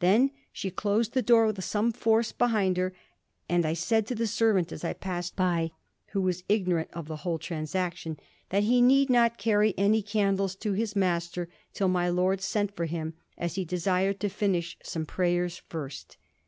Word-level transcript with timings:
Then 0.00 0.32
she 0.52 0.72
closed 0.72 1.12
the 1.12 1.22
door 1.22 1.46
with 1.46 1.62
some 1.62 1.92
force 1.92 2.32
behind 2.32 2.76
her, 2.76 2.92
and 3.48 3.64
* 3.64 3.64
I 3.64 3.74
said 3.74 4.04
to 4.08 4.16
the 4.16 4.26
servant 4.26 4.72
aar 4.72 4.90
I 4.90 4.94
passed 4.94 5.36
by 5.36 5.70
'—who 6.10 6.20
waa 6.22 6.32
ignorant 6.48 6.90
of 6.92 7.06
the 7.06 7.18
whole 7.18 7.38
transaction 7.38 8.16
—^ 8.16 8.18
that 8.48 8.64
he 8.64 8.82
need 8.82 9.10
not 9.10 9.38
carry 9.38 9.74
any 9.78 10.02
candles 10.02 10.56
to 10.56 10.72
his 10.72 10.96
master 10.96 11.48
till 11.72 11.86
my 11.86 12.08
lord 12.08 12.40
sent 12.40 12.74
for 12.74 12.86
him, 12.86 13.14
as 13.38 13.54
he 13.54 13.64
desired 13.64 14.18
to 14.18 14.28
finish 14.28 14.76
some 14.82 15.06
prayers 15.06 15.58
first. 15.68 16.16